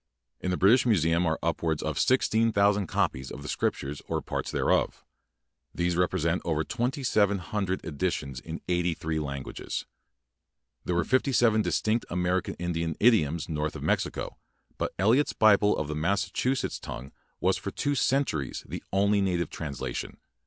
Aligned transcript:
In 0.39 0.49
the 0.49 0.57
British 0.57 0.87
Museum 0.87 1.27
are 1.27 1.37
upwards 1.43 1.83
of 1.83 1.99
16,000 1.99 2.87
copies 2.87 3.29
of 3.29 3.43
the 3.43 3.47
Scriptures 3.47 4.01
or 4.07 4.19
parts 4.19 4.49
thereof. 4.49 5.05
These 5.75 5.95
represent 5.95 6.41
over 6.43 6.63
2,700 6.63 7.85
editions 7.85 8.39
in 8.39 8.61
eighty 8.67 8.95
three 8.95 9.19
languages. 9.19 9.85
There 10.85 10.95
were 10.95 11.03
fifty 11.03 11.31
seven 11.31 11.61
distinct 11.61 12.07
American 12.09 12.55
Indian 12.55 12.95
idioms 12.99 13.47
north 13.47 13.75
of 13.75 13.83
Mexico; 13.83 14.37
but 14.79 14.91
Eliot's 14.97 15.33
Bible 15.33 15.79
in 15.79 15.85
the 15.85 15.93
Massachuset 15.93 16.79
tongue 16.81 17.11
was 17.39 17.57
for 17.57 17.69
two 17.69 17.93
centuries 17.93 18.63
the 18.67 18.83
only 18.91 19.21
native 19.21 19.51
translation. 19.51 20.17